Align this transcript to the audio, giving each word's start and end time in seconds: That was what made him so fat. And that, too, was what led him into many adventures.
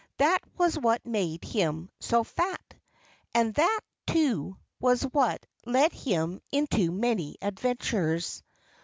That 0.17 0.39
was 0.57 0.79
what 0.79 1.05
made 1.05 1.43
him 1.43 1.91
so 1.99 2.23
fat. 2.23 2.73
And 3.35 3.53
that, 3.53 3.81
too, 4.07 4.57
was 4.79 5.03
what 5.03 5.45
led 5.63 5.93
him 5.93 6.41
into 6.51 6.91
many 6.91 7.37
adventures. 7.39 8.41